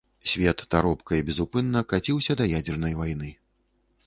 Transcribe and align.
Свет 0.29 0.61
таропка 0.71 1.19
і 1.19 1.25
безупынна 1.27 1.83
каціўся 1.93 2.37
да 2.41 2.49
ядзернай 2.59 2.93
вайны. 3.05 3.29